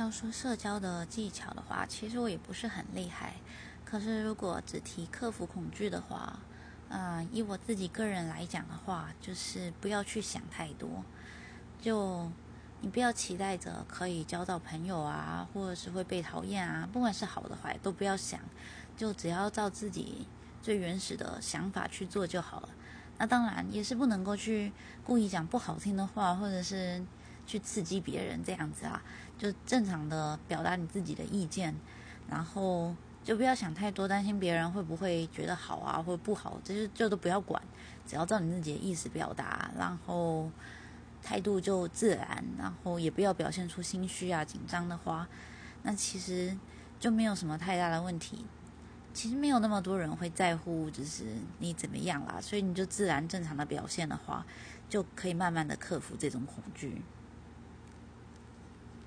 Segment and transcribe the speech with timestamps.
[0.00, 3.34] 要说社交的技巧的话，其实我也不是很厉害。
[3.84, 6.38] 可是如果只提克服恐惧的话，
[6.88, 10.88] 嗯，以我自己个人来讲的话，就是不要去想太多。
[11.80, 12.30] 就
[12.80, 18.38] 你不要期待着可以交到朋友啊，或者是会被讨厌啊，不管是好的坏都不要想，
[18.96, 20.28] 就只要照自己
[20.62, 22.68] 最原始的想法去做就好了。
[23.18, 24.72] 那当然也是不能够去
[25.04, 27.04] 故意讲不好听的话，或者是。
[27.48, 29.02] 去刺激别人这样子啊，
[29.38, 31.74] 就正常的表达你自己的意见，
[32.28, 32.94] 然后
[33.24, 37.60] 就不要想太多，担心别人会不会觉得好啊或者不好，这就就都不要管，
[38.06, 40.50] 只要照你自己的意思表达，然后
[41.22, 45.26] 态度就自然，然后也不要表现出心虚啊紧张的话，
[45.84, 46.54] 那其实
[47.00, 48.44] 就没有什么太大的问题。
[49.14, 51.24] 其实没有那么多人会在乎，就是
[51.58, 54.46] 你怎么样啦，所以你就自然正常的表现的话，
[54.88, 57.02] 就可以慢慢的克服这种恐惧。